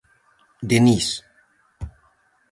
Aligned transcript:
Denís. 0.69 1.07